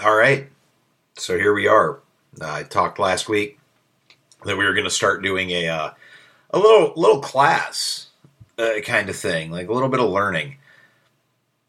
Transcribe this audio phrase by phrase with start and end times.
[0.00, 0.48] All right.
[1.16, 1.98] So here we are.
[2.40, 3.58] I talked last week
[4.44, 5.90] that we were going to start doing a uh,
[6.50, 8.06] a little little class
[8.58, 10.58] uh, kind of thing, like a little bit of learning.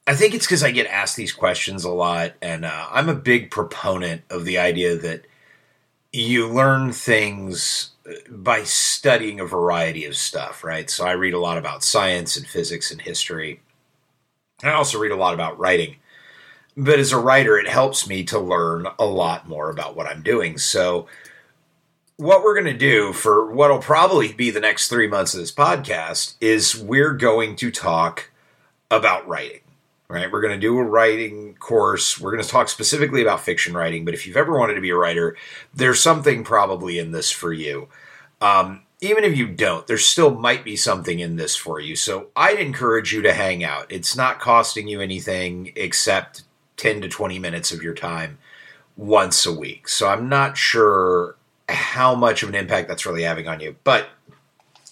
[0.06, 3.16] I think it's because I get asked these questions a lot, and uh, I'm a
[3.16, 5.26] big proponent of the idea that
[6.14, 10.88] you learn things uh, by studying a variety of stuff, right?
[10.88, 13.62] So I read a lot about science and physics and history.
[14.64, 15.96] I also read a lot about writing.
[16.80, 20.24] But as a writer, it helps me to learn a lot more about what I'm
[20.24, 20.58] doing.
[20.58, 21.08] So,
[22.16, 25.54] what we're going to do for what'll probably be the next three months of this
[25.54, 28.32] podcast is we're going to talk
[28.92, 29.62] about writing
[30.10, 30.32] right?
[30.32, 32.20] We're going to do a writing course.
[32.20, 34.90] We're going to talk specifically about fiction writing, but if you've ever wanted to be
[34.90, 35.38] a writer,
[35.74, 37.90] there's something probably in this for you.
[38.42, 41.96] Um, even if you don't, there still might be something in this for you.
[41.96, 43.92] So I'd encourage you to hang out.
[43.92, 46.44] It's not costing you anything except
[46.80, 48.38] 10 to 20 minutes of your time
[48.98, 49.88] once a week.
[49.88, 51.36] So I'm not sure
[51.68, 54.10] how much of an impact that's really having on you, but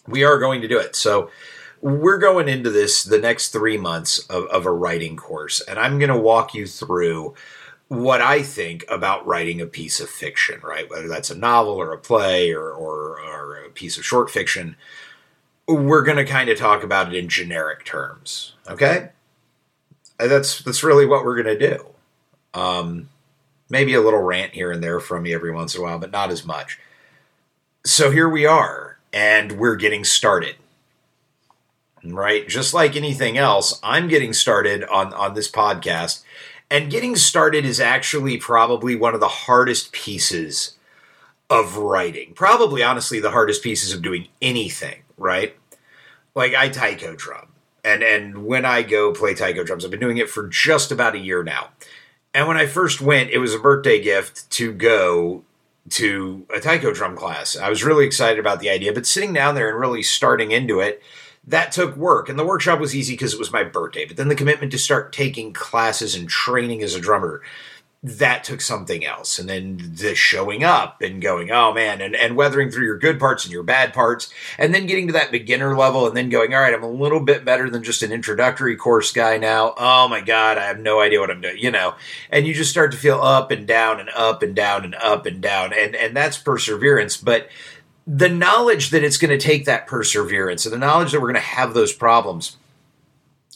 [0.08, 0.96] we are going to do it.
[0.96, 1.30] So
[1.82, 5.98] we're going into this the next three months of, of a writing course, and I'm
[5.98, 7.36] going to walk you through
[7.88, 10.90] what I think about writing a piece of fiction, right?
[10.90, 14.76] Whether that's a novel or a play or, or, or a piece of short fiction,
[15.68, 19.10] we're going to kind of talk about it in generic terms, okay?
[20.18, 21.86] That's that's really what we're to do.
[22.54, 23.10] Um,
[23.70, 26.12] maybe a little rant here and there from me every once in a while, but
[26.12, 26.80] not as much.
[27.86, 30.56] So here we are, and we're getting started
[32.14, 32.48] right?
[32.48, 36.24] Just like anything else, I'm getting started on on this podcast,
[36.70, 40.74] and getting started is actually probably one of the hardest pieces
[41.50, 42.34] of writing.
[42.34, 45.56] Probably, honestly, the hardest pieces of doing anything, right?
[46.36, 47.48] Like I taiko drum,
[47.84, 51.16] and and when I go play taiko drums, I've been doing it for just about
[51.16, 51.70] a year now.
[52.34, 55.44] And when I first went, it was a birthday gift to go
[55.92, 57.56] to a taiko drum class.
[57.56, 60.80] I was really excited about the idea, but sitting down there and really starting into
[60.80, 61.02] it
[61.48, 62.28] that took work.
[62.28, 64.06] And the workshop was easy because it was my birthday.
[64.06, 67.42] But then the commitment to start taking classes and training as a drummer,
[68.04, 69.40] that took something else.
[69.40, 73.20] And then the showing up and going, oh man, and, and weathering through your good
[73.20, 74.32] parts and your bad parts.
[74.58, 77.20] And then getting to that beginner level and then going, all right, I'm a little
[77.20, 79.74] bit better than just an introductory course guy now.
[79.78, 81.96] Oh my God, I have no idea what I'm doing, you know.
[82.30, 85.26] And you just start to feel up and down and up and down and up
[85.26, 85.74] and down.
[85.74, 87.18] And, and that's perseverance.
[87.18, 87.50] But
[88.06, 91.42] the knowledge that it's going to take that perseverance and the knowledge that we're going
[91.42, 92.58] to have those problems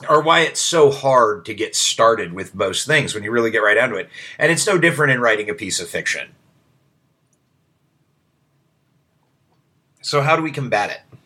[0.07, 3.59] are why it's so hard to get started with most things when you really get
[3.59, 4.09] right down to it.
[4.39, 6.29] And it's no different in writing a piece of fiction.
[10.01, 11.17] So how do we combat it?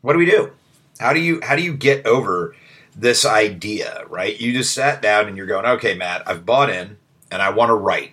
[0.00, 0.52] What do we do?
[0.98, 2.56] How do you how do you get over
[2.94, 4.40] this idea, right?
[4.40, 6.96] You just sat down and you're going, "Okay, Matt, I've bought in
[7.30, 8.12] and I want to write.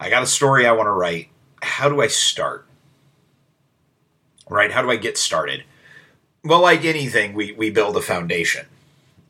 [0.00, 1.28] I got a story I want to write.
[1.62, 2.68] How do I start?"
[4.48, 4.72] right?
[4.72, 5.64] How do I get started?
[6.44, 8.66] Well, like anything, we, we build a foundation,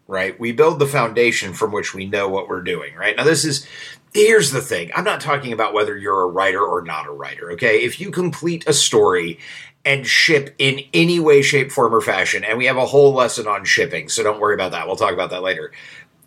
[0.08, 0.41] right?
[0.41, 3.16] We build the foundation from which we know what we're doing, right?
[3.16, 3.66] Now, this is,
[4.14, 7.52] here's the thing I'm not talking about whether you're a writer or not a writer,
[7.52, 7.84] okay?
[7.84, 9.38] If you complete a story
[9.84, 13.46] and ship in any way, shape, form, or fashion, and we have a whole lesson
[13.46, 14.86] on shipping, so don't worry about that.
[14.86, 15.72] We'll talk about that later.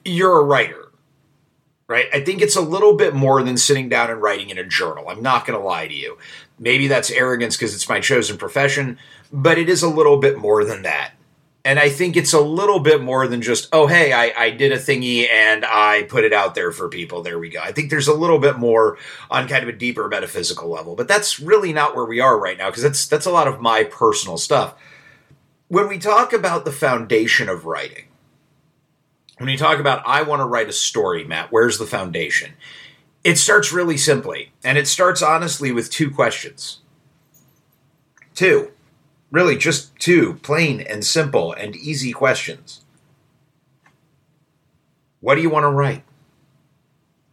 [0.06, 0.92] You're a writer,
[1.88, 2.06] right?
[2.13, 5.09] I think it's a little bit more than sitting down and writing in a journal.
[5.09, 6.19] I'm not going to lie to you.
[6.59, 9.00] Maybe that's arrogance because it's my chosen profession,
[9.34, 11.13] but it is a little bit more than that.
[11.64, 14.72] And I think it's a little bit more than just, oh, hey, I, I did
[14.72, 17.22] a thingy and I put it out there for people.
[17.22, 17.60] There we go.
[17.62, 18.98] I think there's a little bit more
[19.30, 22.58] on kind of a deeper metaphysical level, but that's really not where we are right
[22.58, 24.74] now because that's that's a lot of my personal stuff.
[25.68, 28.06] When we talk about the foundation of writing,
[29.38, 32.54] when you talk about I want to write a story, Matt, where's the foundation?
[33.24, 36.80] It starts really simply, and it starts honestly with two questions.
[38.34, 38.72] Two.
[39.31, 42.81] Really, just two plain and simple and easy questions.
[45.22, 46.03] What do you want to write?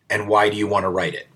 [0.09, 1.27] And why do you want to write it?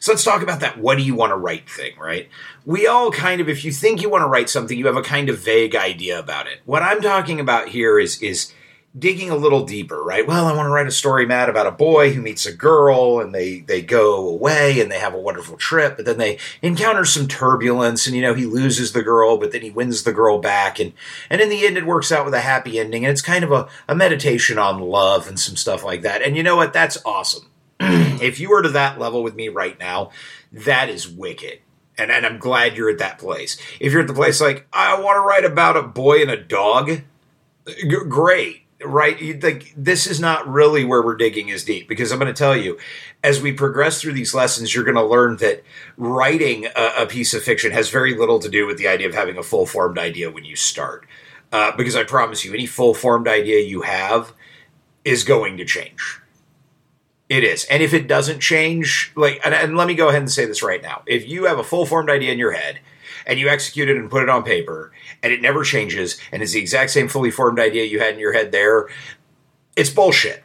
[0.00, 2.28] So let's talk about that what do you want to write thing, right?
[2.64, 5.02] We all kind of if you think you want to write something, you have a
[5.02, 6.60] kind of vague idea about it.
[6.64, 8.52] What I'm talking about here is is
[8.98, 10.26] digging a little deeper, right?
[10.26, 13.20] Well, I want to write a story, Matt, about a boy who meets a girl
[13.20, 17.04] and they they go away and they have a wonderful trip, but then they encounter
[17.04, 20.38] some turbulence and you know he loses the girl, but then he wins the girl
[20.38, 20.92] back and
[21.28, 23.52] and in the end it works out with a happy ending and it's kind of
[23.52, 26.22] a, a meditation on love and some stuff like that.
[26.22, 26.72] And you know what?
[26.72, 27.50] That's awesome.
[27.80, 30.10] if you were to that level with me right now,
[30.52, 31.60] that is wicked.
[31.98, 33.56] And, and I'm glad you're at that place.
[33.80, 36.36] If you're at the place like, I want to write about a boy and a
[36.36, 36.90] dog,
[37.66, 39.20] g- great right?
[39.20, 42.38] You think this is not really where we're digging as deep because I'm going to
[42.38, 42.78] tell you,
[43.24, 45.62] as we progress through these lessons, you're going to learn that
[45.96, 49.14] writing a, a, piece of fiction has very little to do with the idea of
[49.14, 51.06] having a full formed idea when you start.
[51.52, 54.32] Uh, because I promise you, any full formed idea you have
[55.04, 56.20] is going to change.
[57.28, 57.64] It is.
[57.64, 60.62] And if it doesn't change, like, and, and let me go ahead and say this
[60.62, 61.02] right now.
[61.06, 62.80] If you have a full formed idea in your head
[63.26, 64.92] and you execute it and put it on paper
[65.22, 68.20] and it never changes and it's the exact same fully formed idea you had in
[68.20, 68.88] your head there,
[69.74, 70.42] it's bullshit.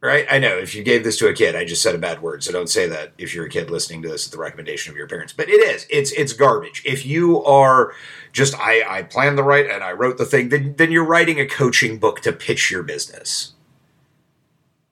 [0.00, 0.26] Right?
[0.28, 2.42] I know if you gave this to a kid, I just said a bad word,
[2.42, 4.96] so don't say that if you're a kid listening to this at the recommendation of
[4.96, 5.32] your parents.
[5.32, 5.86] But it is.
[5.88, 6.82] It's it's garbage.
[6.84, 7.92] If you are
[8.32, 11.38] just I, I planned the right and I wrote the thing, then then you're writing
[11.38, 13.52] a coaching book to pitch your business.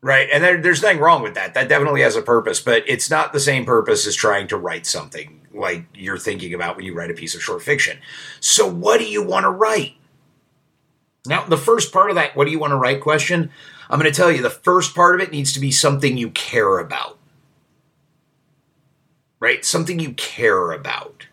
[0.01, 0.29] Right.
[0.33, 1.55] And there, there's nothing wrong with that.
[1.55, 4.87] That definitely has a purpose, but it's not the same purpose as trying to write
[4.87, 7.99] something like you're thinking about when you write a piece of short fiction.
[8.41, 9.95] So, what do you want to write?
[11.27, 13.51] Now, the first part of that, what do you want to write question,
[13.89, 16.31] I'm going to tell you the first part of it needs to be something you
[16.31, 17.19] care about.
[19.39, 19.65] Right?
[19.65, 21.27] Something you care about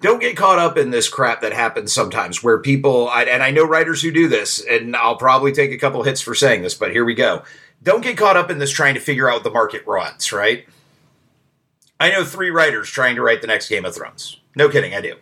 [0.00, 3.64] don't get caught up in this crap that happens sometimes where people, and I know
[3.64, 6.92] writers who do this, and I'll probably take a couple hits for saying this, but
[6.92, 7.42] here we go.
[7.82, 10.66] Don't get caught up in this trying to figure out the market runs, right?
[12.00, 14.40] I know three writers trying to write the next Game of Thrones.
[14.54, 15.12] No kidding, I do.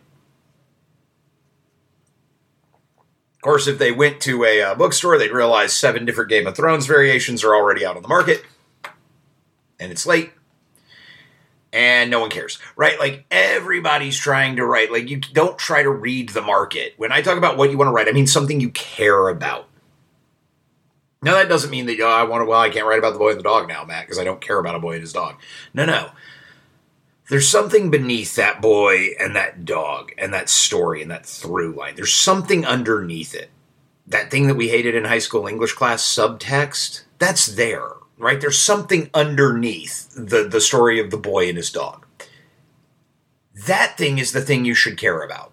[3.35, 6.57] Of course, if they went to a uh, bookstore, they'd realize seven different Game of
[6.57, 8.45] Thrones variations are already out on the market,
[9.79, 10.33] and it's late
[11.77, 12.99] and no one cares, right?
[12.99, 14.91] Like everybody's trying to write.
[14.91, 16.95] Like you don't try to read the market.
[16.97, 19.69] When I talk about what you want to write, I mean something you care about.
[21.23, 22.47] Now that doesn't mean that oh, I want to.
[22.47, 24.41] Well, I can't write about the boy and the dog now, Matt, because I don't
[24.41, 25.37] care about a boy and his dog.
[25.75, 26.11] No, no.
[27.29, 31.97] There's something beneath that boy and that dog and that story and that through line.
[31.97, 33.51] There's something underneath it.
[34.07, 38.41] That thing that we hated in high school English class, subtext, that's there right?
[38.41, 42.07] There's something underneath the, the story of the boy and his dog.
[43.67, 45.53] That thing is the thing you should care about.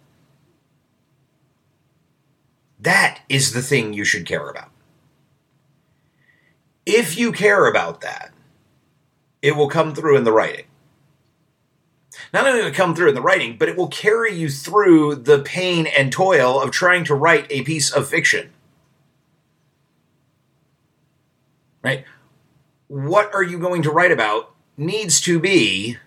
[2.80, 4.70] That is the thing you should care about.
[6.86, 8.32] If you care about that,
[9.42, 10.66] it will come through in the writing.
[12.34, 15.16] Not only will it come through in the writing, but it will carry you through
[15.16, 18.52] the pain and toil of trying to write a piece of fiction.
[21.84, 22.06] Right?
[22.94, 25.98] what are you going to write about needs to be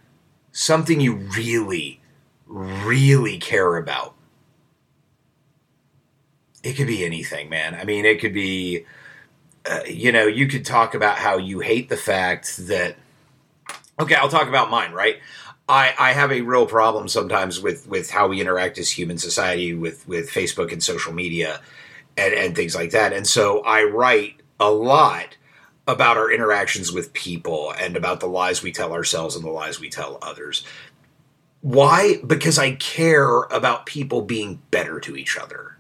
[0.53, 2.00] something you really,
[2.47, 4.14] really care about.
[6.62, 7.75] It could be anything, man.
[7.75, 8.87] I mean, it could be,
[9.69, 12.97] uh, you know, you could talk about how you hate the fact that.
[13.99, 15.17] Okay, I'll talk about mine, right?
[15.69, 19.75] I, I have a real problem sometimes with, with how we interact as human society
[19.75, 21.61] with, with Facebook and social media
[22.17, 23.13] and, and things like that.
[23.13, 25.37] And so I write a lot
[25.89, 29.81] about our interactions with people and about the lies we tell ourselves and the lies
[29.81, 30.65] we tell others.
[31.61, 32.17] Why?
[32.25, 35.77] Because I care about people being better to each other.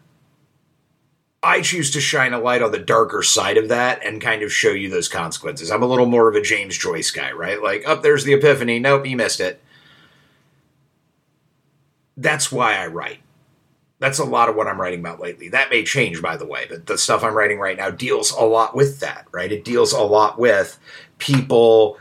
[1.42, 4.52] I choose to shine a light on the darker side of that and kind of
[4.52, 5.70] show you those consequences.
[5.70, 7.62] I'm a little more of a James Joyce guy, right?
[7.62, 8.80] Like, up oh, there's the epiphany.
[8.80, 9.62] Nope, you missed it.
[12.16, 13.20] That's why I write
[13.98, 15.48] that's a lot of what I'm writing about lately.
[15.48, 18.42] That may change, by the way, but the stuff I'm writing right now deals a
[18.42, 19.50] lot with that, right?
[19.50, 20.78] It deals a lot with
[21.18, 21.98] people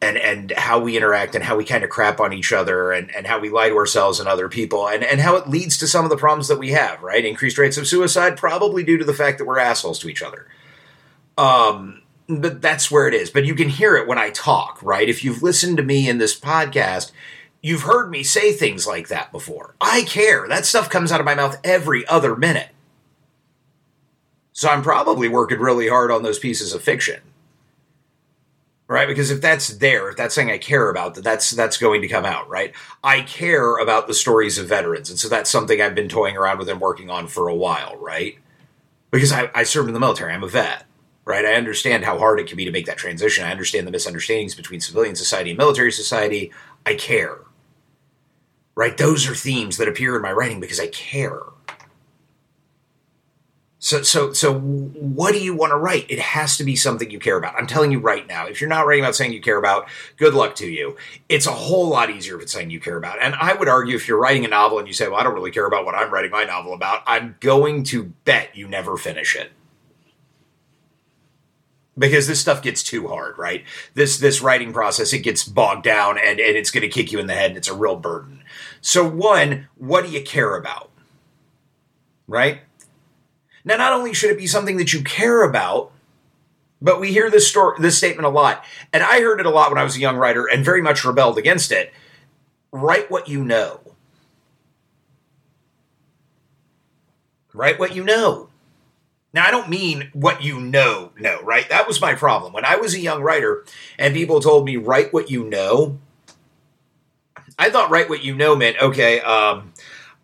[0.00, 3.14] and and how we interact and how we kind of crap on each other and,
[3.16, 5.88] and how we lie to ourselves and other people and, and how it leads to
[5.88, 7.24] some of the problems that we have, right?
[7.24, 10.46] Increased rates of suicide, probably due to the fact that we're assholes to each other.
[11.38, 13.30] Um, but that's where it is.
[13.30, 15.08] But you can hear it when I talk, right?
[15.08, 17.10] If you've listened to me in this podcast,
[17.60, 19.74] You've heard me say things like that before.
[19.80, 20.46] I care.
[20.48, 22.68] That stuff comes out of my mouth every other minute.
[24.52, 27.20] So I'm probably working really hard on those pieces of fiction.
[28.86, 29.08] Right?
[29.08, 32.24] Because if that's there, if that's something I care about, that's that's going to come
[32.24, 32.72] out, right?
[33.04, 35.10] I care about the stories of veterans.
[35.10, 37.96] And so that's something I've been toying around with and working on for a while,
[37.96, 38.38] right?
[39.10, 40.32] Because I, I served in the military.
[40.32, 40.84] I'm a vet
[41.28, 41.44] right?
[41.44, 43.44] I understand how hard it can be to make that transition.
[43.44, 46.50] I understand the misunderstandings between civilian society and military society.
[46.86, 47.40] I care
[48.78, 48.96] right?
[48.96, 51.40] Those are themes that appear in my writing because I care.
[53.80, 56.08] So, so, so, what do you want to write?
[56.08, 57.56] It has to be something you care about.
[57.56, 58.46] I'm telling you right now.
[58.46, 60.96] If you're not writing about something you care about, good luck to you.
[61.28, 63.20] It's a whole lot easier if it's something you care about.
[63.20, 65.34] And I would argue if you're writing a novel and you say, "Well, I don't
[65.34, 68.96] really care about what I'm writing my novel about," I'm going to bet you never
[68.96, 69.50] finish it
[71.98, 73.64] because this stuff gets too hard, right?
[73.94, 77.18] This this writing process it gets bogged down and and it's going to kick you
[77.18, 78.42] in the head and it's a real burden.
[78.80, 80.90] So one, what do you care about?
[82.26, 82.60] Right?
[83.64, 85.92] Now, not only should it be something that you care about,
[86.80, 89.70] but we hear this story, this statement a lot, and I heard it a lot
[89.70, 91.92] when I was a young writer and very much rebelled against it.
[92.70, 93.80] Write what you know.
[97.52, 98.48] Write what you know.
[99.38, 101.68] Now, I don't mean what you know, no, right?
[101.68, 102.52] That was my problem.
[102.52, 103.64] When I was a young writer
[103.96, 106.00] and people told me, write what you know,
[107.56, 109.74] I thought write what you know meant, okay, um,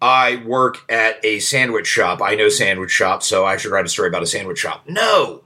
[0.03, 2.21] I work at a sandwich shop.
[2.21, 4.83] I know sandwich shops, so I should write a story about a sandwich shop.
[4.89, 5.45] No.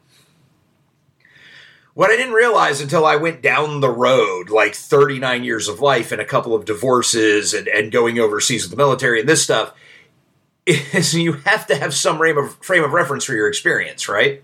[1.92, 6.10] What I didn't realize until I went down the road, like 39 years of life
[6.10, 9.74] and a couple of divorces and, and going overseas with the military and this stuff,
[10.92, 14.42] is you have to have some frame of, frame of reference for your experience, right?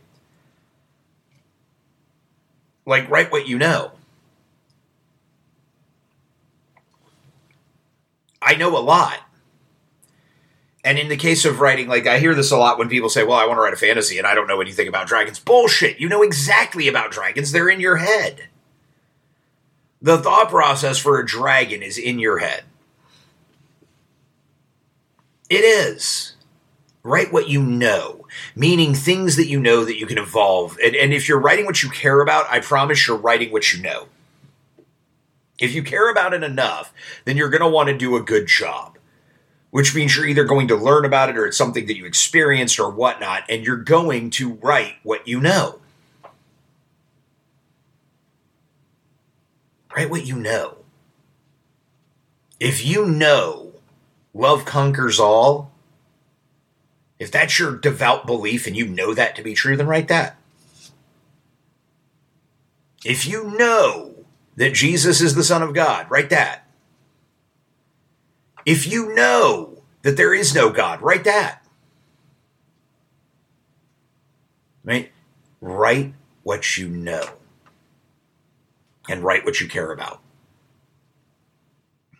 [2.86, 3.92] Like, write what you know.
[8.40, 9.20] I know a lot.
[10.82, 13.24] And in the case of writing, like I hear this a lot when people say,
[13.24, 15.38] Well, I want to write a fantasy and I don't know anything about dragons.
[15.38, 15.98] Bullshit.
[15.98, 18.48] You know exactly about dragons, they're in your head.
[20.02, 22.64] The thought process for a dragon is in your head.
[25.50, 26.34] It is.
[27.02, 30.78] Write what you know, meaning things that you know that you can evolve.
[30.82, 33.82] And, and if you're writing what you care about, I promise you're writing what you
[33.82, 34.08] know.
[35.60, 36.94] If you care about it enough,
[37.26, 38.96] then you're going to want to do a good job,
[39.70, 42.80] which means you're either going to learn about it or it's something that you experienced
[42.80, 45.78] or whatnot, and you're going to write what you know.
[49.94, 50.78] Write what you know.
[52.58, 53.73] If you know
[54.34, 55.72] love conquers all,
[57.18, 60.36] if that's your devout belief and you know that to be true, then write that.
[63.04, 64.14] If you know
[64.56, 66.66] that Jesus is the Son of God, write that.
[68.66, 71.64] If you know that there is no God, write that.
[74.82, 75.12] Right?
[75.60, 77.24] Write what you know
[79.08, 80.20] and write what you care about.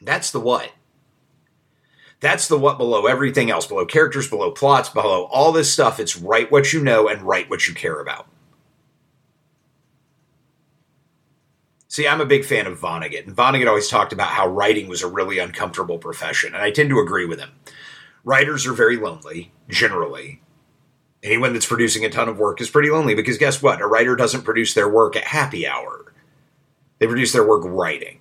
[0.01, 0.71] That's the what.
[2.25, 6.01] That's the what below everything else, below characters, below plots, below all this stuff.
[6.01, 8.27] It's write what you know and write what you care about.
[11.87, 15.03] See, I'm a big fan of Vonnegut, and Vonnegut always talked about how writing was
[15.03, 17.51] a really uncomfortable profession, and I tend to agree with him.
[18.25, 20.41] Writers are very lonely, generally.
[21.23, 23.83] Anyone that's producing a ton of work is pretty lonely because guess what?
[23.83, 26.15] A writer doesn't produce their work at happy hour,
[27.01, 28.21] they produce their work writing.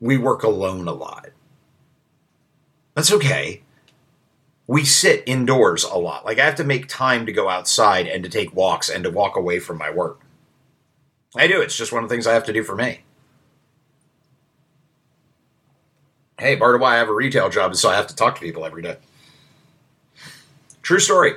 [0.00, 1.30] We work alone a lot.
[2.96, 3.62] That's okay.
[4.66, 6.24] We sit indoors a lot.
[6.24, 9.10] Like I have to make time to go outside and to take walks and to
[9.10, 10.22] walk away from my work.
[11.36, 11.60] I do.
[11.60, 13.02] It's just one of the things I have to do for me.
[16.38, 18.34] Hey, part of why I have a retail job is so I have to talk
[18.36, 18.96] to people every day.
[20.82, 21.34] True story.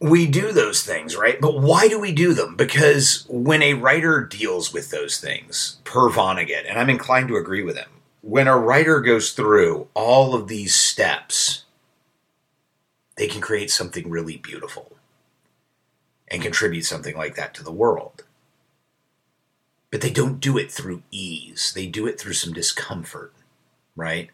[0.00, 1.40] We do those things, right?
[1.40, 2.56] But why do we do them?
[2.56, 7.62] Because when a writer deals with those things, per Vonnegut, and I'm inclined to agree
[7.62, 7.88] with him,
[8.22, 11.64] when a writer goes through all of these steps,
[13.16, 14.92] they can create something really beautiful
[16.28, 18.24] and contribute something like that to the world.
[19.90, 23.34] But they don't do it through ease, they do it through some discomfort,
[23.96, 24.30] right?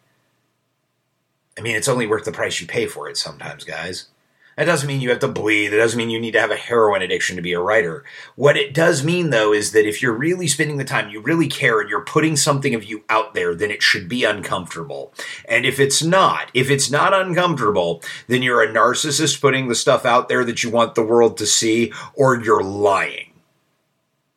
[1.59, 4.09] I mean, it's only worth the price you pay for it sometimes, guys.
[4.58, 5.72] That doesn't mean you have to bleed.
[5.72, 8.02] It doesn't mean you need to have a heroin addiction to be a writer.
[8.34, 11.46] What it does mean, though, is that if you're really spending the time, you really
[11.46, 15.14] care, and you're putting something of you out there, then it should be uncomfortable.
[15.48, 20.04] And if it's not, if it's not uncomfortable, then you're a narcissist putting the stuff
[20.04, 23.34] out there that you want the world to see, or you're lying.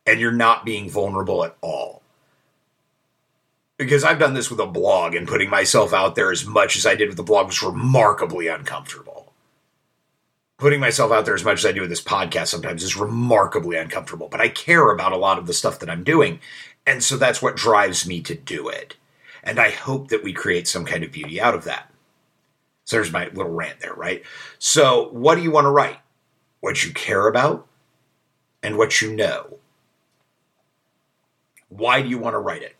[0.05, 2.03] And you're not being vulnerable at all
[3.79, 6.85] because I've done this with a blog and putting myself out there as much as
[6.85, 9.20] I did with the blog was remarkably uncomfortable
[10.61, 13.77] putting myself out there as much as I do with this podcast sometimes is remarkably
[13.77, 16.39] uncomfortable, but I care about a lot of the stuff that I'm doing.
[16.85, 18.95] And so that's what drives me to do it.
[19.43, 21.91] And I hope that we create some kind of beauty out of that.
[22.85, 24.21] So there's my little rant there, right?
[24.59, 25.97] So, what do you want to write?
[26.59, 27.65] What you care about
[28.61, 29.57] and what you know.
[31.69, 32.75] Why do you want to write it?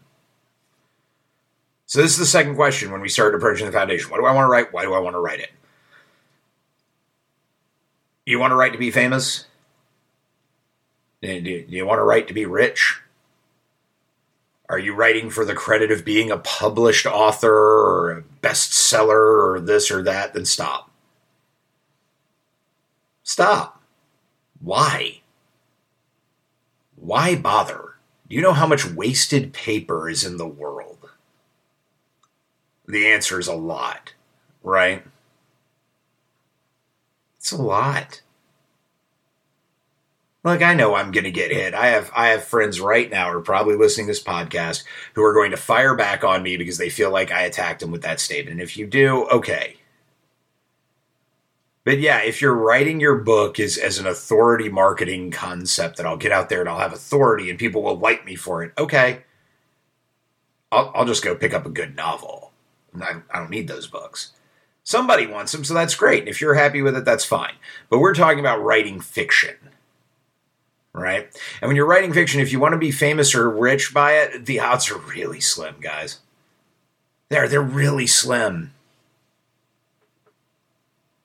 [1.88, 4.12] So, this is the second question when we started approaching the foundation.
[4.12, 4.72] What do I want to write?
[4.72, 5.50] Why do I want to write it?
[8.26, 9.46] You want a right to be famous?
[11.22, 13.00] Do you want a right to be rich?
[14.70, 19.60] Are you writing for the credit of being a published author or a bestseller or
[19.60, 20.34] this or that?
[20.34, 20.90] Then stop.
[23.24, 23.82] Stop.
[24.62, 25.22] Why?
[26.96, 27.96] Why bother?
[28.30, 31.10] Do you know how much wasted paper is in the world?
[32.88, 34.14] The answer is a lot,
[34.64, 35.04] right?
[37.42, 38.22] It's a lot.
[40.44, 41.74] Like I know I'm going to get hit.
[41.74, 44.84] I have I have friends right now who are probably listening to this podcast
[45.16, 47.90] who are going to fire back on me because they feel like I attacked them
[47.90, 48.62] with that statement.
[48.62, 49.78] If you do, okay.
[51.84, 56.18] But yeah, if you're writing your book as, as an authority marketing concept that I'll
[56.18, 59.24] get out there and I'll have authority and people will like me for it, okay.
[60.72, 62.52] I'll, I'll just go pick up a good novel.
[63.02, 64.32] I, I don't need those books.
[64.84, 66.28] Somebody wants them, so that's great.
[66.28, 67.54] If you're happy with it, that's fine.
[67.90, 69.56] But we're talking about writing fiction,
[70.94, 71.30] right?
[71.62, 74.46] And when you're writing fiction, if you want to be famous or rich by it,
[74.46, 76.20] the odds are really slim, guys.
[77.30, 78.74] They're they're really slim.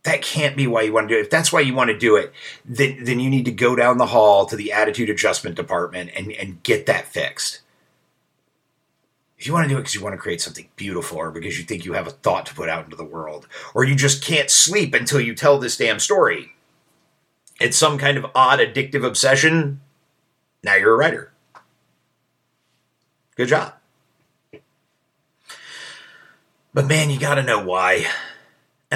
[0.04, 1.24] That can't be why you want to do it.
[1.24, 2.32] If that's why you want to do it,
[2.64, 6.30] then then you need to go down the hall to the attitude adjustment department and,
[6.30, 7.62] and get that fixed
[9.38, 11.58] if you want to do it because you want to create something beautiful or because
[11.58, 14.24] you think you have a thought to put out into the world, or you just
[14.24, 16.54] can't sleep until you tell this damn story,
[17.60, 19.80] it's some kind of odd addictive obsession,
[20.62, 21.32] now you're a writer.
[23.36, 23.74] Good job.
[26.72, 28.06] But man, you got to know why.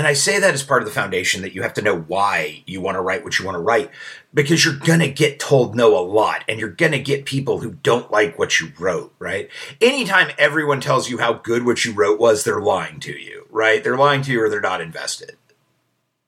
[0.00, 2.62] And I say that as part of the foundation that you have to know why
[2.64, 3.90] you want to write what you want to write
[4.32, 7.58] because you're going to get told no a lot and you're going to get people
[7.58, 9.50] who don't like what you wrote, right?
[9.78, 13.84] Anytime everyone tells you how good what you wrote was, they're lying to you, right?
[13.84, 15.36] They're lying to you or they're not invested.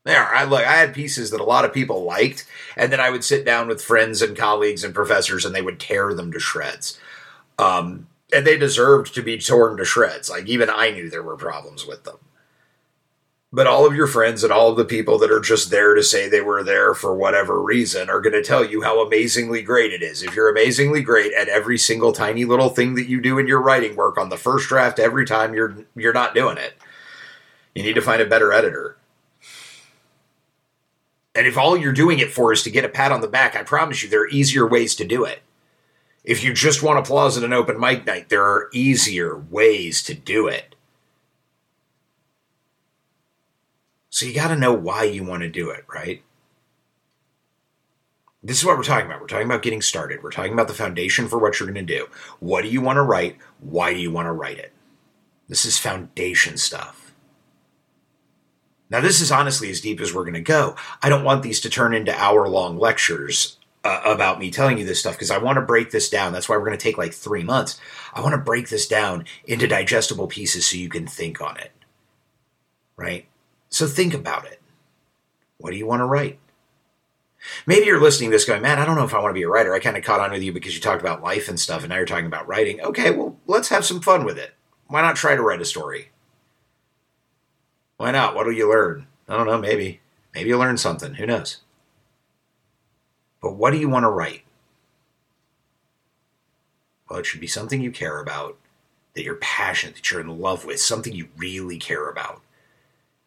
[0.05, 3.09] There, I look, I had pieces that a lot of people liked and then I
[3.09, 6.38] would sit down with friends and colleagues and professors and they would tear them to
[6.38, 7.00] shreds.
[7.59, 10.29] Um, and they deserved to be torn to shreds.
[10.29, 12.19] Like even I knew there were problems with them
[13.52, 16.02] but all of your friends and all of the people that are just there to
[16.02, 19.92] say they were there for whatever reason are going to tell you how amazingly great
[19.92, 20.23] it is.
[20.23, 23.61] If you're amazingly great at every single tiny little thing that you do in your
[23.61, 26.75] writing work on the first draft every time you're you're not doing it.
[27.75, 28.97] You need to find a better editor.
[31.35, 33.56] And if all you're doing it for is to get a pat on the back,
[33.56, 35.42] I promise you there are easier ways to do it.
[36.25, 40.15] If you just want applause at an open mic night, there are easier ways to
[40.15, 40.75] do it.
[44.12, 46.22] So you got to know why you want to do it, right?
[48.42, 49.22] This is what we're talking about.
[49.22, 50.22] We're talking about getting started.
[50.22, 52.08] We're talking about the foundation for what you're going to do.
[52.38, 53.38] What do you want to write?
[53.60, 54.75] Why do you want to write it?
[55.48, 57.14] This is foundation stuff.
[58.90, 60.76] Now, this is honestly as deep as we're going to go.
[61.02, 64.84] I don't want these to turn into hour long lectures uh, about me telling you
[64.84, 66.34] this stuff because I want to break this down.
[66.34, 67.80] That's why we're going to take like three months.
[68.12, 71.72] I want to break this down into digestible pieces so you can think on it.
[72.94, 73.26] Right?
[73.73, 74.61] So think about it.
[75.56, 76.39] What do you want to write?
[77.67, 79.43] Maybe you're listening to this going, man, I don't know if I want to be
[79.43, 79.73] a writer.
[79.73, 81.89] I kind of caught on with you because you talked about life and stuff, and
[81.89, 82.82] now you're talking about writing.
[82.82, 84.54] Okay, well, let's have some fun with it.
[84.89, 86.11] Why not try to write a story?
[87.97, 88.35] Why not?
[88.35, 89.06] What'll you learn?
[89.26, 90.00] I don't know, maybe.
[90.35, 91.15] Maybe you'll learn something.
[91.15, 91.63] Who knows?
[93.41, 94.43] But what do you want to write?
[97.08, 98.58] Well, it should be something you care about,
[99.15, 102.43] that you're passionate, that you're in love with, something you really care about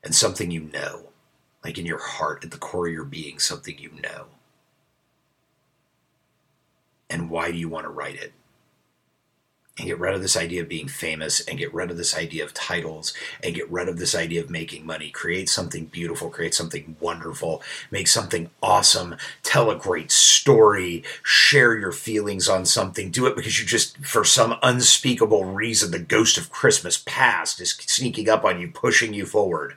[0.05, 1.07] and something you know,
[1.63, 4.27] like in your heart, at the core of your being, something you know.
[7.09, 8.31] And why do you want to write it?
[9.77, 12.45] And get rid of this idea of being famous and get rid of this idea
[12.45, 13.13] of titles
[13.43, 15.09] and get rid of this idea of making money.
[15.09, 21.91] Create something beautiful, create something wonderful, make something awesome, tell a great story, share your
[21.91, 23.11] feelings on something.
[23.11, 27.71] Do it because you just, for some unspeakable reason, the ghost of Christmas past is
[27.71, 29.75] sneaking up on you, pushing you forward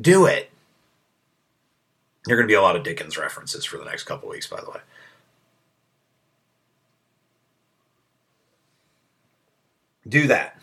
[0.00, 0.50] do it.
[2.26, 4.60] You're going to be a lot of Dickens references for the next couple weeks, by
[4.60, 4.80] the way.
[10.08, 10.60] Do that.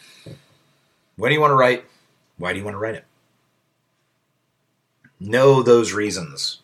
[1.15, 1.85] What do you want to write?
[2.37, 3.05] Why do you want to write it?
[5.19, 6.61] Know those reasons.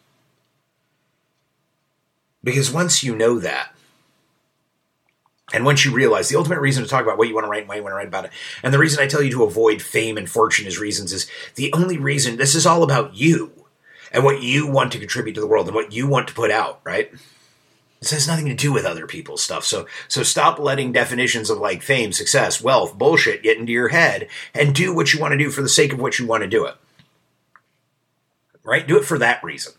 [2.44, 3.73] Because once you know that,
[5.54, 7.62] and once you realize the ultimate reason to talk about what you want to write
[7.62, 8.32] and why you want to write about it,
[8.64, 11.72] and the reason I tell you to avoid fame and fortune as reasons is the
[11.74, 13.52] only reason this is all about you
[14.12, 16.52] and what you want to contribute to the world and what you want to put
[16.52, 17.12] out, right?
[18.00, 19.64] This has nothing to do with other people's stuff.
[19.64, 24.28] So so stop letting definitions of like fame, success, wealth, bullshit get into your head
[24.54, 26.50] and do what you want to do for the sake of what you want to
[26.50, 26.76] do it.
[28.64, 28.86] Right?
[28.86, 29.74] Do it for that reason.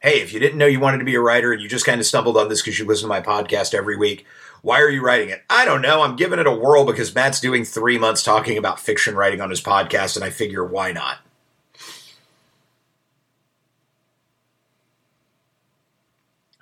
[0.00, 2.00] Hey, if you didn't know you wanted to be a writer and you just kind
[2.00, 4.24] of stumbled on this because you listen to my podcast every week,
[4.62, 5.42] why are you writing it?
[5.48, 6.02] I don't know.
[6.02, 9.50] I'm giving it a whirl because Matt's doing three months talking about fiction writing on
[9.50, 11.18] his podcast, and I figure why not?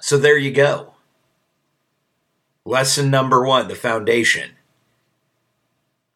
[0.01, 0.92] So there you go.
[2.66, 4.51] Lesson number one the foundation.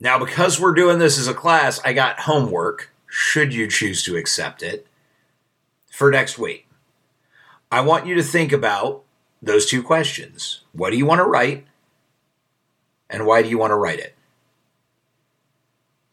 [0.00, 4.16] Now, because we're doing this as a class, I got homework, should you choose to
[4.16, 4.86] accept it,
[5.90, 6.67] for next week.
[7.70, 9.04] I want you to think about
[9.42, 10.62] those two questions.
[10.72, 11.66] What do you want to write?
[13.10, 14.14] And why do you want to write it?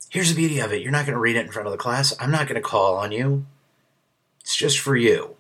[0.10, 1.78] Here's the beauty of it you're not going to read it in front of the
[1.78, 2.13] class.
[2.20, 3.46] I'm not going to call on you.
[4.41, 5.36] It's just for you.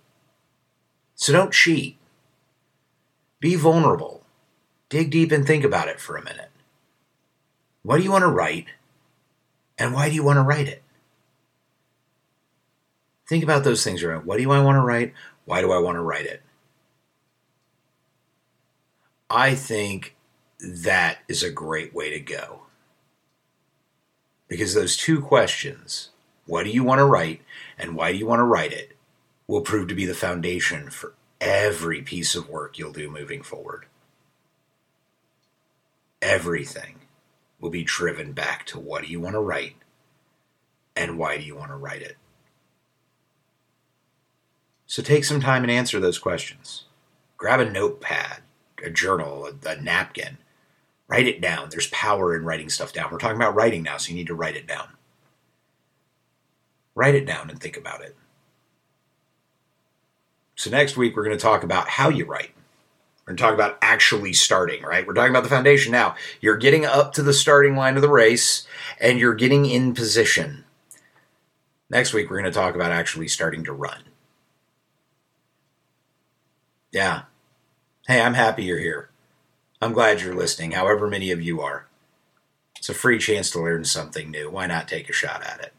[1.15, 1.97] So don't cheat.
[3.39, 4.23] Be vulnerable.
[4.89, 6.49] Dig deep and think about it for a minute.
[7.83, 8.67] What do you want to write?
[9.77, 10.81] And why do you want to write it?
[13.27, 14.25] Think about those things around.
[14.25, 15.13] What do I want to write?
[15.45, 16.41] Why do I want to write it?
[19.29, 20.15] I think
[20.59, 22.61] that is a great way to go.
[24.47, 26.09] Because those two questions,
[26.45, 27.41] what do you want to write
[27.77, 28.95] and why do you want to write it,
[29.47, 33.85] will prove to be the foundation for every piece of work you'll do moving forward.
[36.21, 36.99] Everything
[37.59, 39.75] will be driven back to what do you want to write
[40.95, 42.17] and why do you want to write it.
[44.87, 46.85] So take some time and answer those questions.
[47.37, 48.41] Grab a notepad,
[48.83, 50.37] a journal, a, a, napkin.
[51.07, 51.69] Write it down.
[51.69, 53.09] There's power in writing stuff down.
[53.11, 54.89] We're talking about writing now, so you need to write it down.
[56.93, 58.15] Write it down and think about it.
[60.55, 62.51] So next week, we're going to talk about how you write.
[63.25, 65.05] We're going to talk about actually starting, right?
[65.05, 66.15] We're talking about the foundation now.
[66.41, 68.65] You're getting up to the starting line of the race
[68.99, 70.63] and you're getting in position.
[71.89, 74.03] Next week, we're going to talk about actually starting to run.
[76.95, 77.23] Yeah.
[78.07, 79.09] Hey, I'm happy you're here.
[79.81, 81.87] I'm glad you're listening, however many of you are.
[82.77, 84.49] It's a free chance to learn something new.
[84.49, 85.73] Why not take a shot at it?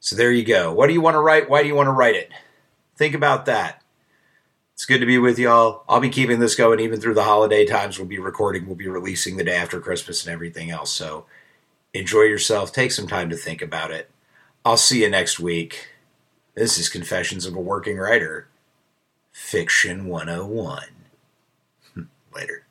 [0.00, 0.72] So there you go.
[0.72, 1.48] What do you want to write?
[1.48, 2.32] Why do you want to write it?
[2.96, 3.82] Think about that.
[4.72, 5.84] It's good to be with y'all.
[5.88, 7.96] I'll be keeping this going even through the holiday times.
[7.96, 10.90] We'll be recording, we'll be releasing the day after Christmas and everything else.
[10.90, 11.26] So
[11.92, 12.72] enjoy yourself.
[12.72, 14.10] Take some time to think about it.
[14.64, 15.90] I'll see you next week.
[16.56, 18.48] This is Confessions of a Working Writer,
[19.34, 20.84] Fiction 101.
[22.34, 22.63] Later.